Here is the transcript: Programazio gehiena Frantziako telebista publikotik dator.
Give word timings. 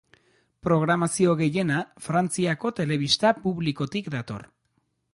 Programazio 0.67 1.35
gehiena 1.43 1.83
Frantziako 2.07 2.75
telebista 2.83 3.37
publikotik 3.47 4.15
dator. 4.19 4.53